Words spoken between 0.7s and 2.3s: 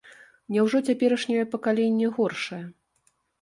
цяперашняе пакаленне